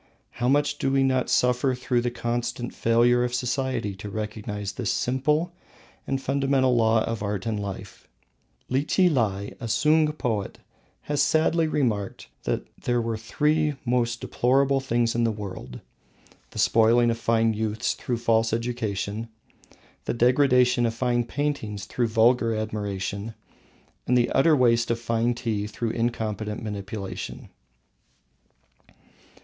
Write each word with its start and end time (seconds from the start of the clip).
How 0.31 0.47
much 0.47 0.79
do 0.79 0.91
we 0.91 1.03
not 1.03 1.29
suffer 1.29 1.75
through 1.75 2.01
the 2.01 2.09
constant 2.09 2.73
failure 2.73 3.23
of 3.23 3.35
society 3.35 3.93
to 3.97 4.09
recognise 4.09 4.71
this 4.71 4.91
simple 4.91 5.53
and 6.07 6.19
fundamental 6.19 6.75
law 6.75 7.03
of 7.03 7.21
art 7.21 7.45
and 7.45 7.59
life; 7.59 8.07
Lichilai, 8.67 9.51
a 9.59 9.67
Sung 9.67 10.11
poet, 10.13 10.57
has 11.01 11.21
sadly 11.21 11.67
remarked 11.67 12.29
that 12.45 12.65
there 12.81 12.99
were 12.99 13.15
three 13.15 13.75
most 13.85 14.21
deplorable 14.21 14.79
things 14.79 15.13
in 15.13 15.23
the 15.23 15.31
world: 15.31 15.81
the 16.49 16.57
spoiling 16.57 17.11
of 17.11 17.19
fine 17.19 17.53
youths 17.53 17.93
through 17.93 18.17
false 18.17 18.53
education, 18.53 19.29
the 20.05 20.15
degradation 20.15 20.87
of 20.87 20.95
fine 20.95 21.27
art 21.37 21.79
through 21.81 22.07
vulgar 22.07 22.55
admiration, 22.55 23.35
and 24.07 24.17
the 24.17 24.31
utter 24.31 24.55
waste 24.55 24.89
of 24.89 24.99
fine 24.99 25.35
tea 25.35 25.67
through 25.67 25.91
incompetent 25.91 26.63
manipulation. 26.63 27.49